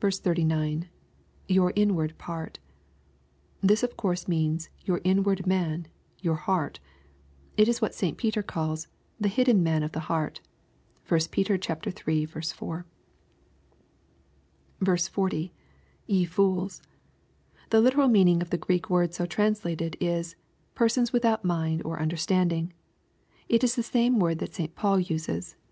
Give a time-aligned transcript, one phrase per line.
[0.00, 0.88] 39.
[1.48, 2.60] —[Your inward part]
[3.62, 5.88] This of course means your inward man—
[6.22, 6.78] ^your heart."
[7.56, 8.16] It is what St.
[8.16, 8.86] Peter calls"
[9.20, 10.40] the hidden man of the heart."
[11.08, 11.50] (1 Pet.
[12.08, 12.26] iii.
[12.26, 12.86] 4.)
[14.84, 15.50] iO.
[16.06, 16.82] —[Ye fools.]
[17.70, 20.36] The literal meaning of the Greek word so trans lated is,
[20.76, 22.72] "persons without mind t>r understanding."
[23.48, 24.76] It is the same word that St.
[24.76, 25.56] Paul uses.